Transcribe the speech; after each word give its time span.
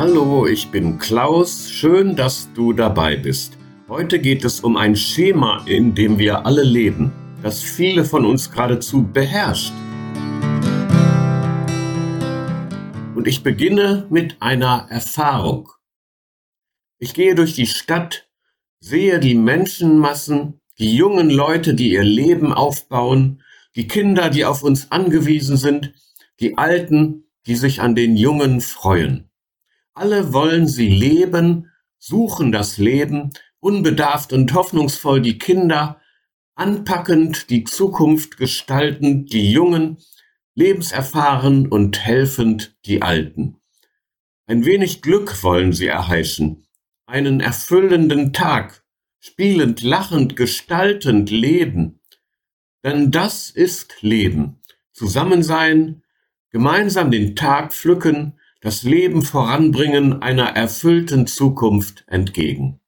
Hallo, 0.00 0.46
ich 0.46 0.70
bin 0.70 0.96
Klaus. 0.96 1.70
Schön, 1.70 2.16
dass 2.16 2.50
du 2.54 2.72
dabei 2.72 3.16
bist. 3.16 3.58
Heute 3.86 4.18
geht 4.18 4.46
es 4.46 4.60
um 4.60 4.78
ein 4.78 4.96
Schema, 4.96 5.62
in 5.66 5.94
dem 5.94 6.18
wir 6.18 6.46
alle 6.46 6.62
leben, 6.62 7.12
das 7.42 7.62
viele 7.62 8.06
von 8.06 8.24
uns 8.24 8.50
geradezu 8.50 9.02
beherrscht. 9.02 9.74
Und 13.14 13.26
ich 13.26 13.42
beginne 13.42 14.06
mit 14.08 14.40
einer 14.40 14.86
Erfahrung. 14.88 15.68
Ich 16.98 17.12
gehe 17.12 17.34
durch 17.34 17.54
die 17.54 17.66
Stadt, 17.66 18.26
sehe 18.80 19.20
die 19.20 19.34
Menschenmassen, 19.34 20.62
die 20.78 20.96
jungen 20.96 21.28
Leute, 21.28 21.74
die 21.74 21.90
ihr 21.92 22.04
Leben 22.04 22.54
aufbauen, 22.54 23.42
die 23.76 23.86
Kinder, 23.86 24.30
die 24.30 24.46
auf 24.46 24.62
uns 24.62 24.90
angewiesen 24.90 25.58
sind, 25.58 25.92
die 26.40 26.56
Alten, 26.56 27.26
die 27.46 27.54
sich 27.54 27.82
an 27.82 27.94
den 27.94 28.16
Jungen 28.16 28.62
freuen. 28.62 29.29
Alle 29.94 30.32
wollen 30.32 30.68
sie 30.68 30.88
leben, 30.88 31.70
suchen 31.98 32.52
das 32.52 32.78
Leben, 32.78 33.30
unbedarft 33.60 34.32
und 34.32 34.52
hoffnungsvoll 34.54 35.20
die 35.20 35.38
Kinder, 35.38 36.00
anpackend 36.54 37.50
die 37.50 37.64
Zukunft 37.64 38.36
gestaltend 38.36 39.32
die 39.32 39.50
Jungen, 39.50 39.98
lebenserfahren 40.54 41.68
und 41.68 42.00
helfend 42.00 42.76
die 42.84 43.02
Alten. 43.02 43.56
Ein 44.46 44.64
wenig 44.64 45.02
Glück 45.02 45.42
wollen 45.42 45.72
sie 45.72 45.86
erheischen, 45.86 46.66
einen 47.06 47.40
erfüllenden 47.40 48.32
Tag, 48.32 48.84
spielend, 49.20 49.82
lachend, 49.82 50.36
gestaltend 50.36 51.30
leben. 51.30 52.00
Denn 52.82 53.10
das 53.10 53.50
ist 53.50 54.02
Leben. 54.02 54.60
Zusammensein, 54.92 56.02
gemeinsam 56.50 57.10
den 57.10 57.36
Tag 57.36 57.72
pflücken, 57.72 58.39
das 58.60 58.82
Leben 58.82 59.22
voranbringen 59.22 60.22
einer 60.22 60.48
erfüllten 60.50 61.26
Zukunft 61.26 62.04
entgegen. 62.06 62.80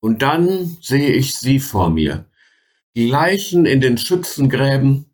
Und 0.00 0.22
dann 0.22 0.76
sehe 0.80 1.12
ich 1.12 1.34
sie 1.34 1.58
vor 1.58 1.90
mir, 1.90 2.30
die 2.94 3.08
Leichen 3.08 3.66
in 3.66 3.80
den 3.80 3.98
Schützengräben, 3.98 5.06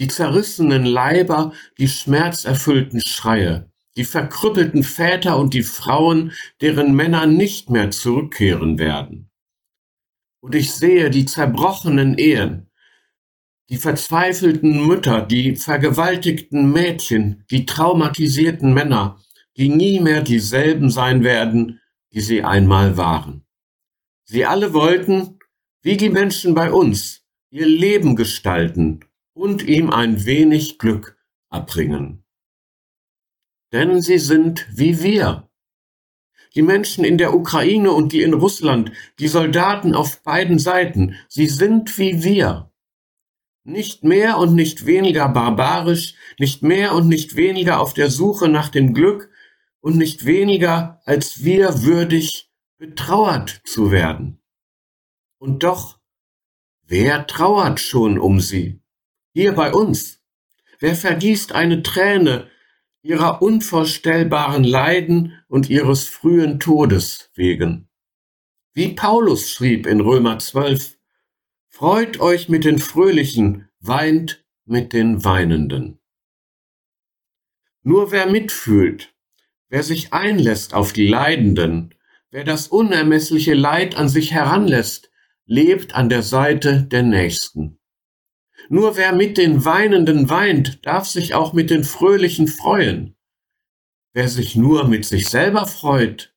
die 0.00 0.08
zerrissenen 0.08 0.84
Leiber, 0.84 1.52
die 1.76 1.88
schmerzerfüllten 1.88 3.02
Schreie, 3.04 3.70
die 3.96 4.04
verkrüppelten 4.04 4.84
Väter 4.84 5.36
und 5.38 5.54
die 5.54 5.64
Frauen, 5.64 6.32
deren 6.60 6.94
Männer 6.94 7.26
nicht 7.26 7.68
mehr 7.68 7.90
zurückkehren 7.90 8.78
werden. 8.78 9.28
Und 10.40 10.54
ich 10.54 10.72
sehe 10.72 11.10
die 11.10 11.24
zerbrochenen 11.24 12.16
Ehen, 12.16 12.67
die 13.68 13.76
verzweifelten 13.76 14.86
Mütter, 14.86 15.22
die 15.22 15.56
vergewaltigten 15.56 16.72
Mädchen, 16.72 17.44
die 17.50 17.66
traumatisierten 17.66 18.72
Männer, 18.72 19.20
die 19.56 19.68
nie 19.68 20.00
mehr 20.00 20.22
dieselben 20.22 20.90
sein 20.90 21.22
werden, 21.22 21.80
die 22.12 22.20
sie 22.20 22.42
einmal 22.42 22.96
waren. 22.96 23.44
Sie 24.24 24.46
alle 24.46 24.72
wollten, 24.72 25.38
wie 25.82 25.96
die 25.96 26.10
Menschen 26.10 26.54
bei 26.54 26.72
uns, 26.72 27.24
ihr 27.50 27.66
Leben 27.66 28.16
gestalten 28.16 29.00
und 29.34 29.62
ihm 29.62 29.90
ein 29.90 30.24
wenig 30.24 30.78
Glück 30.78 31.18
abbringen. 31.50 32.24
Denn 33.72 34.00
sie 34.00 34.18
sind 34.18 34.66
wie 34.72 35.02
wir. 35.02 35.50
Die 36.54 36.62
Menschen 36.62 37.04
in 37.04 37.18
der 37.18 37.34
Ukraine 37.34 37.92
und 37.92 38.12
die 38.12 38.22
in 38.22 38.32
Russland, 38.32 38.92
die 39.18 39.28
Soldaten 39.28 39.94
auf 39.94 40.22
beiden 40.22 40.58
Seiten, 40.58 41.14
sie 41.28 41.46
sind 41.46 41.98
wie 41.98 42.24
wir. 42.24 42.72
Nicht 43.68 44.02
mehr 44.02 44.38
und 44.38 44.54
nicht 44.54 44.86
weniger 44.86 45.28
barbarisch, 45.28 46.14
nicht 46.38 46.62
mehr 46.62 46.94
und 46.94 47.06
nicht 47.06 47.36
weniger 47.36 47.80
auf 47.80 47.92
der 47.92 48.10
Suche 48.10 48.48
nach 48.48 48.70
dem 48.70 48.94
Glück 48.94 49.28
und 49.80 49.98
nicht 49.98 50.24
weniger 50.24 51.02
als 51.04 51.44
wir 51.44 51.82
würdig 51.82 52.50
betrauert 52.78 53.60
zu 53.64 53.90
werden. 53.90 54.40
Und 55.36 55.64
doch, 55.64 55.98
wer 56.86 57.26
trauert 57.26 57.78
schon 57.78 58.18
um 58.18 58.40
sie? 58.40 58.80
Hier 59.34 59.52
bei 59.52 59.70
uns. 59.74 60.22
Wer 60.78 60.96
vergießt 60.96 61.52
eine 61.52 61.82
Träne 61.82 62.48
ihrer 63.02 63.42
unvorstellbaren 63.42 64.64
Leiden 64.64 65.34
und 65.46 65.68
ihres 65.68 66.08
frühen 66.08 66.58
Todes 66.58 67.30
wegen? 67.34 67.90
Wie 68.72 68.94
Paulus 68.94 69.50
schrieb 69.50 69.86
in 69.86 70.00
Römer 70.00 70.38
12, 70.38 70.97
Freut 71.78 72.18
euch 72.18 72.48
mit 72.48 72.64
den 72.64 72.80
Fröhlichen, 72.80 73.68
weint 73.78 74.44
mit 74.64 74.92
den 74.92 75.24
Weinenden. 75.24 76.00
Nur 77.84 78.10
wer 78.10 78.26
mitfühlt, 78.26 79.14
wer 79.68 79.84
sich 79.84 80.12
einlässt 80.12 80.74
auf 80.74 80.92
die 80.92 81.06
Leidenden, 81.06 81.94
wer 82.32 82.42
das 82.42 82.66
unermessliche 82.66 83.54
Leid 83.54 83.94
an 83.94 84.08
sich 84.08 84.32
heranlässt, 84.32 85.12
lebt 85.46 85.94
an 85.94 86.08
der 86.08 86.24
Seite 86.24 86.82
der 86.82 87.04
Nächsten. 87.04 87.78
Nur 88.68 88.96
wer 88.96 89.12
mit 89.12 89.38
den 89.38 89.64
Weinenden 89.64 90.28
weint, 90.28 90.84
darf 90.84 91.06
sich 91.06 91.34
auch 91.34 91.52
mit 91.52 91.70
den 91.70 91.84
Fröhlichen 91.84 92.48
freuen. 92.48 93.14
Wer 94.12 94.26
sich 94.26 94.56
nur 94.56 94.88
mit 94.88 95.04
sich 95.04 95.28
selber 95.28 95.68
freut, 95.68 96.34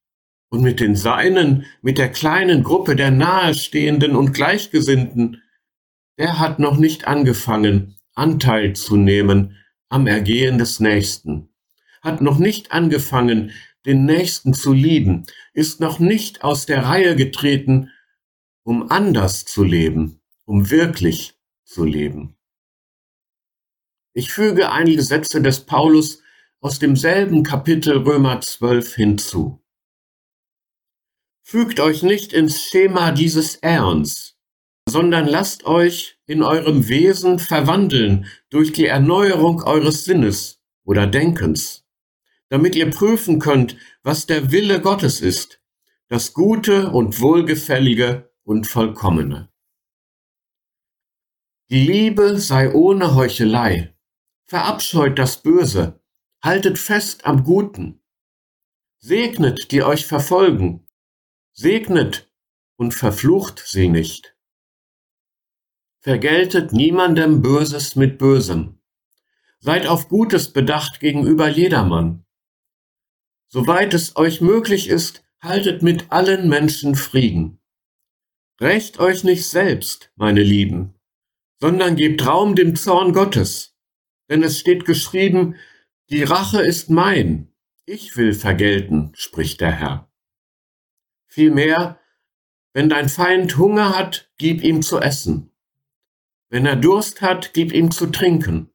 und 0.51 0.61
mit 0.61 0.81
den 0.81 0.95
Seinen, 0.95 1.65
mit 1.81 1.97
der 1.97 2.09
kleinen 2.09 2.61
Gruppe 2.61 2.95
der 2.95 3.09
Nahestehenden 3.09 4.15
und 4.15 4.33
Gleichgesinnten, 4.33 5.41
der 6.19 6.39
hat 6.39 6.59
noch 6.59 6.77
nicht 6.77 7.07
angefangen, 7.07 7.95
Anteil 8.13 8.73
zu 8.73 8.97
nehmen 8.97 9.57
am 9.89 10.07
Ergehen 10.07 10.57
des 10.57 10.81
Nächsten, 10.81 11.49
hat 12.01 12.21
noch 12.21 12.37
nicht 12.37 12.73
angefangen, 12.73 13.51
den 13.85 14.05
Nächsten 14.05 14.53
zu 14.53 14.73
lieben, 14.73 15.23
ist 15.53 15.79
noch 15.79 15.99
nicht 15.99 16.43
aus 16.43 16.65
der 16.65 16.83
Reihe 16.83 17.15
getreten, 17.15 17.89
um 18.63 18.91
anders 18.91 19.45
zu 19.45 19.63
leben, 19.63 20.19
um 20.45 20.69
wirklich 20.69 21.33
zu 21.63 21.85
leben. 21.85 22.35
Ich 24.13 24.31
füge 24.31 24.71
einige 24.71 25.01
Sätze 25.01 25.41
des 25.41 25.61
Paulus 25.61 26.21
aus 26.59 26.77
demselben 26.77 27.43
Kapitel 27.43 27.97
Römer 27.99 28.41
12 28.41 28.95
hinzu. 28.95 29.60
Fügt 31.43 31.79
euch 31.79 32.03
nicht 32.03 32.33
ins 32.33 32.61
Schema 32.63 33.11
dieses 33.11 33.57
Äons, 33.61 34.37
sondern 34.87 35.27
lasst 35.27 35.65
euch 35.65 36.19
in 36.25 36.43
eurem 36.43 36.87
Wesen 36.87 37.39
verwandeln 37.39 38.25
durch 38.49 38.71
die 38.71 38.85
Erneuerung 38.85 39.63
eures 39.63 40.05
Sinnes 40.05 40.61
oder 40.83 41.07
Denkens, 41.07 41.85
damit 42.49 42.75
ihr 42.75 42.89
prüfen 42.89 43.39
könnt, 43.39 43.77
was 44.03 44.25
der 44.27 44.51
Wille 44.51 44.81
Gottes 44.81 45.21
ist, 45.21 45.61
das 46.07 46.33
Gute 46.33 46.91
und 46.91 47.21
Wohlgefällige 47.21 48.31
und 48.43 48.67
Vollkommene. 48.67 49.49
Die 51.69 51.85
Liebe 51.85 52.37
sei 52.37 52.73
ohne 52.73 53.15
Heuchelei, 53.15 53.95
verabscheut 54.45 55.17
das 55.17 55.41
Böse, 55.41 56.01
haltet 56.43 56.77
fest 56.77 57.25
am 57.25 57.45
Guten, 57.45 58.01
segnet, 58.99 59.71
die 59.71 59.83
euch 59.83 60.05
verfolgen, 60.05 60.85
Segnet 61.53 62.31
und 62.77 62.93
verflucht 62.93 63.63
sie 63.65 63.89
nicht. 63.89 64.35
Vergeltet 65.99 66.73
niemandem 66.73 67.41
Böses 67.41 67.95
mit 67.95 68.17
Bösem. 68.17 68.79
Seid 69.59 69.85
auf 69.85 70.07
Gutes 70.07 70.51
bedacht 70.53 70.99
gegenüber 70.99 71.47
jedermann. 71.47 72.25
Soweit 73.47 73.93
es 73.93 74.15
euch 74.15 74.41
möglich 74.41 74.87
ist, 74.87 75.23
haltet 75.41 75.83
mit 75.83 76.11
allen 76.11 76.47
Menschen 76.47 76.95
Frieden. 76.95 77.59
Rächt 78.59 78.99
euch 78.99 79.23
nicht 79.23 79.47
selbst, 79.47 80.11
meine 80.15 80.43
Lieben, 80.43 80.95
sondern 81.59 81.95
gebt 81.95 82.25
Raum 82.25 82.55
dem 82.55 82.75
Zorn 82.75 83.11
Gottes. 83.11 83.75
Denn 84.29 84.41
es 84.41 84.59
steht 84.59 84.85
geschrieben, 84.85 85.55
die 86.09 86.23
Rache 86.23 86.61
ist 86.61 86.89
mein, 86.89 87.51
ich 87.85 88.15
will 88.15 88.33
vergelten, 88.33 89.11
spricht 89.15 89.61
der 89.61 89.71
Herr. 89.71 90.10
Vielmehr, 91.33 91.97
wenn 92.73 92.89
dein 92.89 93.07
Feind 93.07 93.57
Hunger 93.57 93.97
hat, 93.97 94.29
gib 94.37 94.61
ihm 94.65 94.81
zu 94.81 94.99
essen. 94.99 95.49
Wenn 96.49 96.65
er 96.65 96.75
Durst 96.75 97.21
hat, 97.21 97.53
gib 97.53 97.71
ihm 97.71 97.89
zu 97.89 98.07
trinken. 98.07 98.69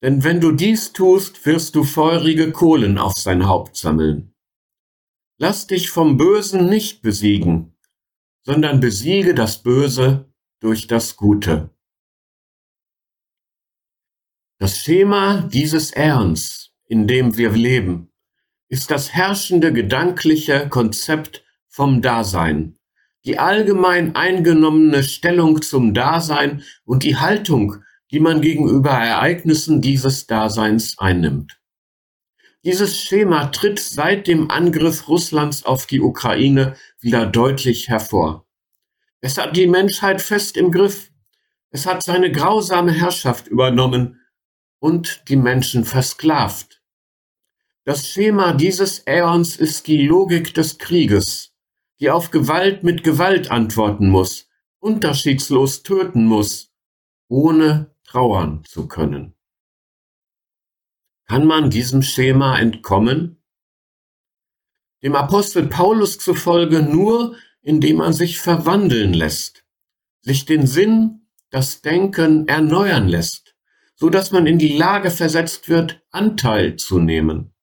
Denn 0.00 0.22
wenn 0.22 0.40
du 0.40 0.52
dies 0.52 0.92
tust, 0.92 1.44
wirst 1.46 1.74
du 1.74 1.82
feurige 1.82 2.52
Kohlen 2.52 2.96
auf 2.96 3.14
sein 3.14 3.48
Haupt 3.48 3.76
sammeln. 3.76 4.36
Lass 5.36 5.66
dich 5.66 5.90
vom 5.90 6.16
Bösen 6.16 6.68
nicht 6.68 7.02
besiegen, 7.02 7.76
sondern 8.44 8.78
besiege 8.78 9.34
das 9.34 9.60
Böse 9.64 10.32
durch 10.60 10.86
das 10.86 11.16
Gute. 11.16 11.70
Das 14.60 14.78
Schema 14.78 15.42
dieses 15.42 15.90
Ernst, 15.90 16.72
in 16.84 17.08
dem 17.08 17.36
wir 17.36 17.50
leben, 17.50 18.12
ist 18.68 18.92
das 18.92 19.12
herrschende 19.12 19.72
gedankliche 19.72 20.68
Konzept 20.68 21.44
vom 21.78 22.02
Dasein, 22.02 22.76
die 23.24 23.38
allgemein 23.38 24.16
eingenommene 24.16 25.04
Stellung 25.04 25.62
zum 25.62 25.94
Dasein 25.94 26.64
und 26.84 27.04
die 27.04 27.18
Haltung, 27.18 27.84
die 28.10 28.18
man 28.18 28.40
gegenüber 28.40 28.90
Ereignissen 28.90 29.80
dieses 29.80 30.26
Daseins 30.26 30.98
einnimmt. 30.98 31.60
Dieses 32.64 33.00
Schema 33.00 33.46
tritt 33.46 33.78
seit 33.78 34.26
dem 34.26 34.50
Angriff 34.50 35.06
Russlands 35.06 35.64
auf 35.64 35.86
die 35.86 36.00
Ukraine 36.00 36.74
wieder 36.98 37.26
deutlich 37.26 37.86
hervor. 37.86 38.48
Es 39.20 39.38
hat 39.38 39.56
die 39.56 39.68
Menschheit 39.68 40.20
fest 40.20 40.56
im 40.56 40.72
Griff. 40.72 41.12
Es 41.70 41.86
hat 41.86 42.02
seine 42.02 42.32
grausame 42.32 42.90
Herrschaft 42.90 43.46
übernommen 43.46 44.20
und 44.80 45.28
die 45.28 45.36
Menschen 45.36 45.84
versklavt. 45.84 46.82
Das 47.84 48.08
Schema 48.08 48.52
dieses 48.52 49.04
Äons 49.06 49.54
ist 49.54 49.86
die 49.86 50.04
Logik 50.08 50.54
des 50.54 50.78
Krieges, 50.78 51.54
die 52.00 52.10
auf 52.10 52.30
Gewalt 52.30 52.84
mit 52.84 53.02
Gewalt 53.02 53.50
antworten 53.50 54.08
muss, 54.08 54.48
unterschiedslos 54.78 55.82
töten 55.82 56.26
muss, 56.26 56.72
ohne 57.28 57.94
trauern 58.04 58.62
zu 58.64 58.86
können. 58.86 59.34
Kann 61.26 61.46
man 61.46 61.70
diesem 61.70 62.02
Schema 62.02 62.58
entkommen? 62.58 63.42
Dem 65.02 65.14
Apostel 65.14 65.66
Paulus 65.66 66.18
zufolge 66.18 66.82
nur, 66.82 67.36
indem 67.60 67.96
man 67.96 68.12
sich 68.12 68.40
verwandeln 68.40 69.12
lässt, 69.12 69.64
sich 70.22 70.46
den 70.46 70.66
Sinn, 70.66 71.28
das 71.50 71.82
Denken 71.82 72.48
erneuern 72.48 73.08
lässt, 73.08 73.56
so 73.94 74.10
dass 74.10 74.32
man 74.32 74.46
in 74.46 74.58
die 74.58 74.76
Lage 74.76 75.10
versetzt 75.10 75.68
wird, 75.68 76.02
Anteil 76.10 76.76
zu 76.76 76.98
nehmen. 76.98 77.54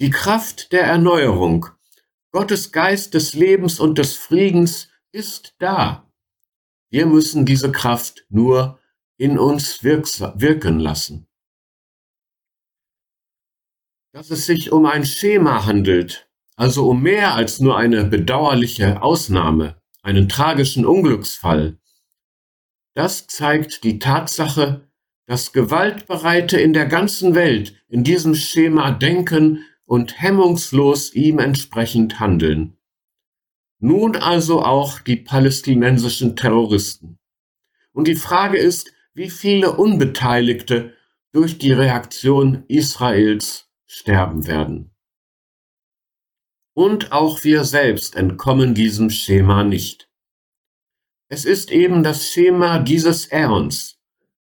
Die 0.00 0.10
Kraft 0.10 0.72
der 0.72 0.84
Erneuerung, 0.84 1.66
Gottes 2.32 2.72
Geist 2.72 3.12
des 3.12 3.34
Lebens 3.34 3.78
und 3.78 3.98
des 3.98 4.16
Friedens 4.16 4.88
ist 5.12 5.54
da. 5.58 6.10
Wir 6.90 7.04
müssen 7.04 7.44
diese 7.44 7.70
Kraft 7.70 8.24
nur 8.30 8.80
in 9.18 9.38
uns 9.38 9.84
wirken 9.84 10.80
lassen. 10.80 11.28
Dass 14.14 14.30
es 14.30 14.46
sich 14.46 14.72
um 14.72 14.86
ein 14.86 15.04
Schema 15.04 15.66
handelt, 15.66 16.30
also 16.56 16.88
um 16.88 17.02
mehr 17.02 17.34
als 17.34 17.60
nur 17.60 17.76
eine 17.76 18.04
bedauerliche 18.04 19.02
Ausnahme, 19.02 19.80
einen 20.02 20.28
tragischen 20.28 20.86
Unglücksfall. 20.86 21.78
Das 22.94 23.26
zeigt 23.26 23.84
die 23.84 23.98
Tatsache, 23.98 24.88
dass 25.26 25.52
Gewaltbereite 25.52 26.58
in 26.58 26.72
der 26.72 26.86
ganzen 26.86 27.34
Welt 27.34 27.74
in 27.88 28.04
diesem 28.04 28.34
Schema 28.34 28.90
denken 28.90 29.64
und 29.92 30.22
hemmungslos 30.22 31.12
ihm 31.12 31.38
entsprechend 31.38 32.18
handeln. 32.18 32.78
Nun 33.78 34.16
also 34.16 34.62
auch 34.62 35.00
die 35.00 35.16
palästinensischen 35.16 36.34
Terroristen. 36.34 37.18
Und 37.92 38.08
die 38.08 38.16
Frage 38.16 38.56
ist, 38.56 38.90
wie 39.12 39.28
viele 39.28 39.76
Unbeteiligte 39.76 40.94
durch 41.32 41.58
die 41.58 41.72
Reaktion 41.72 42.64
Israels 42.68 43.68
sterben 43.84 44.46
werden. 44.46 44.94
Und 46.72 47.12
auch 47.12 47.44
wir 47.44 47.64
selbst 47.64 48.16
entkommen 48.16 48.72
diesem 48.72 49.10
Schema 49.10 49.62
nicht. 49.62 50.08
Es 51.28 51.44
ist 51.44 51.70
eben 51.70 52.02
das 52.02 52.30
Schema 52.30 52.78
dieses 52.78 53.30
Äons 53.30 54.00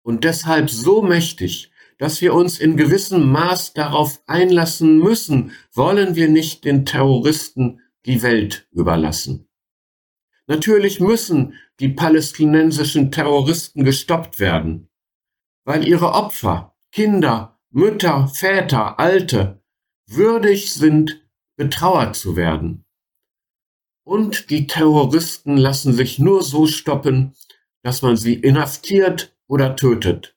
und 0.03 0.25
deshalb 0.25 0.69
so 0.69 1.01
mächtig, 1.01 1.72
dass 2.03 2.21
wir 2.21 2.35
uns 2.35 2.59
in 2.59 2.77
gewissem 2.77 3.31
Maß 3.31 3.75
darauf 3.75 4.21
einlassen 4.27 4.99
müssen, 4.99 5.53
wollen 5.73 6.17
wir 6.17 6.29
nicht 6.29 6.65
den 6.65 6.85
Terroristen 6.85 7.81
die 8.07 8.23
Welt 8.23 8.67
überlassen. 8.73 9.49
Natürlich 10.49 10.99
müssen 10.99 11.55
die 11.79 11.91
palästinensischen 11.91 13.13
Terroristen 13.13 13.85
gestoppt 13.85 14.41
werden, 14.41 14.91
weil 15.63 15.87
ihre 15.87 16.11
Opfer, 16.11 16.75
Kinder, 16.91 17.61
Mütter, 17.71 18.27
Väter, 18.27 18.99
Alte 18.99 19.63
würdig 20.09 20.75
sind 20.75 21.25
betrauert 21.55 22.17
zu 22.17 22.35
werden. 22.35 22.85
Und 24.03 24.51
die 24.51 24.67
Terroristen 24.67 25.57
lassen 25.57 25.93
sich 25.93 26.19
nur 26.19 26.43
so 26.43 26.67
stoppen, 26.67 27.37
dass 27.85 28.03
man 28.03 28.17
sie 28.17 28.35
inhaftiert 28.35 29.37
oder 29.47 29.77
tötet. 29.77 30.37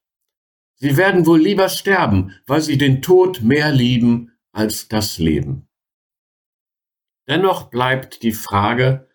Sie 0.76 0.98
werden 0.98 1.26
wohl 1.26 1.40
lieber 1.40 1.70
sterben, 1.70 2.34
weil 2.46 2.62
sie 2.62 2.78
den 2.78 3.02
Tod 3.02 3.42
mehr 3.42 3.72
lieben 3.72 4.32
als 4.52 4.88
das 4.88 5.18
Leben. 5.18 5.68
Dennoch 7.28 7.70
bleibt 7.70 8.24
die 8.24 8.34
Frage, 8.34 9.10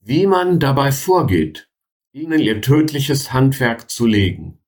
wie 0.00 0.26
man 0.26 0.58
dabei 0.58 0.90
vorgeht, 0.90 1.70
ihnen 2.12 2.40
ihr 2.40 2.62
tödliches 2.62 3.32
Handwerk 3.32 3.90
zu 3.90 4.06
legen. 4.06 4.58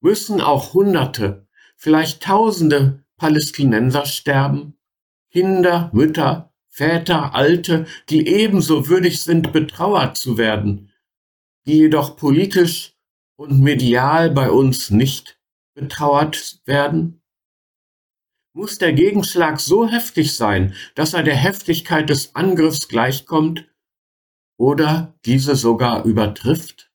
Müssen 0.00 0.40
auch 0.40 0.74
Hunderte, 0.74 1.46
vielleicht 1.76 2.22
Tausende 2.22 3.04
Palästinenser 3.16 4.06
sterben? 4.06 4.78
Kinder, 5.30 5.90
Mütter, 5.92 6.52
Väter, 6.68 7.34
Alte, 7.34 7.86
die 8.08 8.26
ebenso 8.28 8.88
würdig 8.88 9.22
sind, 9.22 9.52
betrauert 9.52 10.16
zu 10.16 10.38
werden, 10.38 10.90
die 11.66 11.78
jedoch 11.78 12.16
politisch 12.16 12.91
und 13.36 13.60
medial 13.60 14.30
bei 14.30 14.50
uns 14.50 14.90
nicht 14.90 15.40
betrauert 15.74 16.60
werden? 16.64 17.22
Muss 18.54 18.78
der 18.78 18.92
Gegenschlag 18.92 19.60
so 19.60 19.88
heftig 19.88 20.34
sein, 20.34 20.74
dass 20.94 21.14
er 21.14 21.22
der 21.22 21.36
Heftigkeit 21.36 22.10
des 22.10 22.34
Angriffs 22.34 22.88
gleichkommt 22.88 23.66
oder 24.58 25.18
diese 25.24 25.56
sogar 25.56 26.04
übertrifft? 26.04 26.92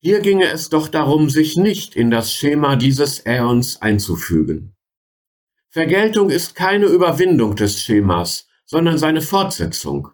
Hier 0.00 0.20
ginge 0.20 0.46
es 0.46 0.68
doch 0.68 0.88
darum, 0.88 1.30
sich 1.30 1.56
nicht 1.56 1.96
in 1.96 2.10
das 2.10 2.32
Schema 2.32 2.76
dieses 2.76 3.20
Äons 3.20 3.80
einzufügen. 3.80 4.74
Vergeltung 5.70 6.30
ist 6.30 6.54
keine 6.54 6.86
Überwindung 6.86 7.56
des 7.56 7.82
Schemas, 7.82 8.46
sondern 8.64 8.98
seine 8.98 9.22
Fortsetzung. 9.22 10.10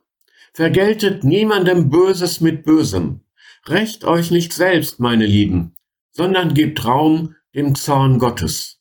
Vergeltet 0.52 1.24
niemandem 1.24 1.90
Böses 1.90 2.40
mit 2.40 2.64
Bösem. 2.64 3.20
Rächt 3.66 4.04
euch 4.04 4.30
nicht 4.30 4.52
selbst, 4.52 5.00
meine 5.00 5.26
Lieben, 5.26 5.76
sondern 6.10 6.54
gebt 6.54 6.84
Raum 6.84 7.36
dem 7.54 7.74
Zorn 7.74 8.18
Gottes. 8.18 8.80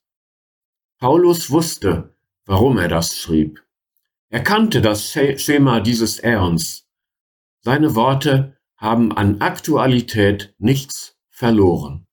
Paulus 0.97 1.51
wusste, 1.51 2.15
warum 2.45 2.77
er 2.77 2.87
das 2.87 3.17
schrieb. 3.17 3.63
Er 4.29 4.43
kannte 4.43 4.81
das 4.81 5.11
Schema 5.11 5.79
dieses 5.79 6.19
Äons. 6.19 6.87
Seine 7.61 7.95
Worte 7.95 8.57
haben 8.77 9.11
an 9.11 9.41
Aktualität 9.41 10.55
nichts 10.57 11.17
verloren. 11.29 12.07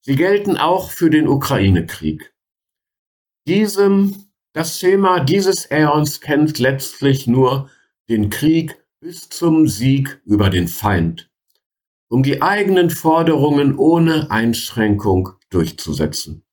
Sie 0.00 0.16
gelten 0.16 0.56
auch 0.56 0.90
für 0.90 1.10
den 1.10 1.28
Ukraine-Krieg. 1.28 2.32
Diesem, 3.46 4.30
das 4.52 4.78
Schema 4.78 5.20
dieses 5.20 5.66
Äons 5.70 6.20
kennt 6.20 6.58
letztlich 6.58 7.26
nur 7.26 7.70
den 8.08 8.30
Krieg 8.30 8.76
bis 9.00 9.28
zum 9.28 9.66
Sieg 9.66 10.20
über 10.24 10.50
den 10.50 10.68
Feind, 10.68 11.30
um 12.08 12.22
die 12.22 12.42
eigenen 12.42 12.90
Forderungen 12.90 13.76
ohne 13.76 14.30
Einschränkung 14.30 15.30
durchzusetzen. 15.50 16.44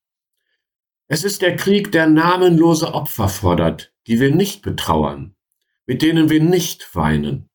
Es 1.07 1.23
ist 1.23 1.41
der 1.41 1.55
Krieg, 1.55 1.91
der 1.91 2.07
namenlose 2.07 2.93
Opfer 2.93 3.29
fordert, 3.29 3.93
die 4.07 4.19
wir 4.19 4.33
nicht 4.33 4.61
betrauern, 4.61 5.35
mit 5.85 6.01
denen 6.01 6.29
wir 6.29 6.41
nicht 6.41 6.95
weinen. 6.95 7.49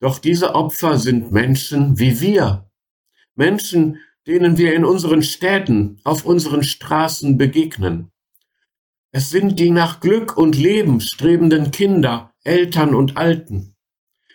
Doch 0.00 0.18
diese 0.18 0.54
Opfer 0.54 0.98
sind 0.98 1.32
Menschen 1.32 1.98
wie 1.98 2.20
wir, 2.20 2.70
Menschen, 3.34 4.00
denen 4.26 4.58
wir 4.58 4.74
in 4.74 4.84
unseren 4.84 5.22
Städten, 5.22 6.00
auf 6.04 6.24
unseren 6.24 6.62
Straßen 6.62 7.38
begegnen, 7.38 8.10
es 9.10 9.30
sind 9.30 9.58
die 9.58 9.70
nach 9.70 10.00
Glück 10.00 10.36
und 10.36 10.54
Leben 10.54 11.00
strebenden 11.00 11.70
Kinder, 11.70 12.27
Eltern 12.48 12.94
und 12.94 13.18
Alten. 13.18 13.76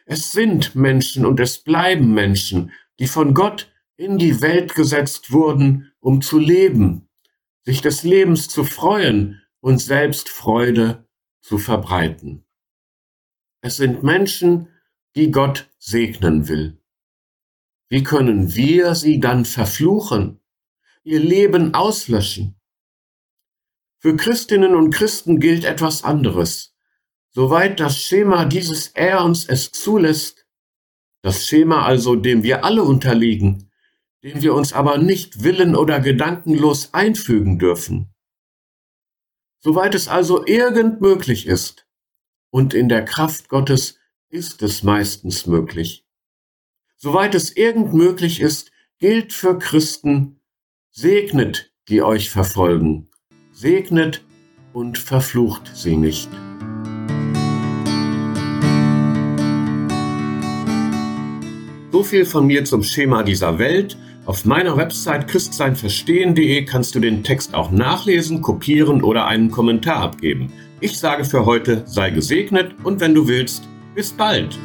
Es 0.05 0.31
sind 0.31 0.75
Menschen 0.75 1.25
und 1.25 1.39
es 1.39 1.63
bleiben 1.63 2.13
Menschen, 2.13 2.71
die 2.99 3.07
von 3.07 3.33
Gott 3.33 3.73
in 3.97 4.19
die 4.19 4.39
Welt 4.39 4.75
gesetzt 4.75 5.31
wurden, 5.31 5.91
um 5.99 6.21
zu 6.21 6.37
leben, 6.37 7.09
sich 7.63 7.81
des 7.81 8.03
Lebens 8.03 8.49
zu 8.49 8.65
freuen 8.65 9.41
und 9.61 9.79
selbst 9.79 10.29
Freude 10.29 11.09
zu 11.41 11.57
verbreiten. 11.57 12.45
Es 13.61 13.77
sind 13.77 14.03
Menschen, 14.03 14.67
die 15.15 15.31
Gott 15.31 15.71
segnen 15.79 16.47
will. 16.47 16.79
Wie 17.89 18.03
können 18.03 18.53
wir 18.53 18.93
sie 18.93 19.19
dann 19.19 19.43
verfluchen, 19.43 20.39
ihr 21.03 21.19
Leben 21.19 21.73
auslöschen? 21.73 22.61
Für 23.97 24.15
Christinnen 24.15 24.75
und 24.75 24.91
Christen 24.91 25.39
gilt 25.39 25.63
etwas 25.63 26.03
anderes. 26.03 26.72
Soweit 27.35 27.79
das 27.79 27.99
Schema 27.99 28.45
dieses 28.45 28.91
Äons 28.95 29.45
es 29.45 29.71
zulässt, 29.71 30.45
das 31.23 31.47
Schema 31.47 31.83
also, 31.83 32.15
dem 32.15 32.43
wir 32.43 32.63
alle 32.63 32.83
unterliegen, 32.83 33.71
dem 34.23 34.41
wir 34.43 34.53
uns 34.53 34.71
aber 34.71 34.99
nicht 34.99 35.43
willen 35.43 35.75
oder 35.75 35.99
gedankenlos 35.99 36.93
einfügen 36.93 37.57
dürfen. 37.57 38.13
Soweit 39.61 39.95
es 39.95 40.07
also 40.07 40.45
irgend 40.45 41.01
möglich 41.01 41.47
ist, 41.47 41.87
und 42.51 42.75
in 42.75 42.87
der 42.87 43.03
Kraft 43.03 43.49
Gottes 43.49 43.97
ist 44.29 44.61
es 44.61 44.83
meistens 44.83 45.47
möglich. 45.47 46.05
Soweit 46.97 47.33
es 47.33 47.55
irgend 47.55 47.93
möglich 47.93 48.41
ist, 48.41 48.71
gilt 48.99 49.33
für 49.33 49.57
Christen, 49.57 50.39
Segnet, 50.91 51.73
die 51.89 52.03
euch 52.03 52.29
verfolgen. 52.29 53.09
Segnet 53.51 54.23
und 54.71 54.99
verflucht 54.99 55.71
sie 55.73 55.97
nicht. 55.97 56.29
So 61.93 62.01
viel 62.01 62.25
von 62.25 62.47
mir 62.47 62.65
zum 62.65 62.81
Schema 62.81 63.21
dieser 63.21 63.59
Welt. 63.59 63.97
Auf 64.25 64.45
meiner 64.45 64.75
Website 64.75 65.27
christseinverstehen.de 65.27 66.65
kannst 66.65 66.95
du 66.95 66.99
den 66.99 67.23
Text 67.23 67.53
auch 67.53 67.69
nachlesen, 67.69 68.41
kopieren 68.41 69.03
oder 69.03 69.27
einen 69.27 69.51
Kommentar 69.51 69.97
abgeben. 69.97 70.51
Ich 70.79 70.97
sage 70.97 71.23
für 71.23 71.45
heute, 71.45 71.83
sei 71.85 72.09
gesegnet 72.09 72.73
und 72.83 72.99
wenn 72.99 73.13
du 73.13 73.27
willst, 73.27 73.67
bis 73.93 74.11
bald. 74.11 74.57